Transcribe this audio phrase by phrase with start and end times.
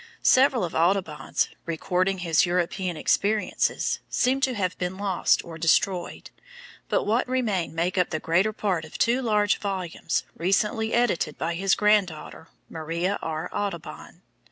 [0.23, 6.31] Several of Audubon's (recording his European experiences) seem to have been lost or destroyed,
[6.89, 11.53] but what remain make up the greater part of two large volumes recently edited by
[11.53, 13.47] his grand daughter, Maria R.
[13.53, 14.23] Audubon.